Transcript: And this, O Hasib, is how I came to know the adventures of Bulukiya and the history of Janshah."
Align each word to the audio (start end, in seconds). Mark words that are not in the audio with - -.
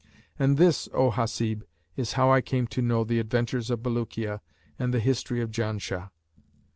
And 0.39 0.57
this, 0.57 0.89
O 0.95 1.11
Hasib, 1.11 1.61
is 1.95 2.13
how 2.13 2.31
I 2.31 2.41
came 2.41 2.65
to 2.65 2.81
know 2.81 3.03
the 3.03 3.19
adventures 3.19 3.69
of 3.69 3.83
Bulukiya 3.83 4.41
and 4.79 4.91
the 4.91 4.99
history 4.99 5.41
of 5.41 5.51
Janshah." 5.51 6.09